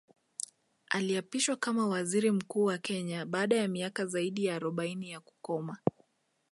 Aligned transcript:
Aliapishwa 0.89 1.55
kama 1.55 1.87
Waziri 1.87 2.31
Mkuu 2.31 2.63
wa 2.63 2.77
Kenya 2.77 3.25
baada 3.25 3.55
ya 3.55 3.67
miaka 3.67 4.05
zaidi 4.05 4.45
ya 4.45 4.55
arobaini 4.55 5.09
ya 5.11 5.19
kukoma 5.19 5.77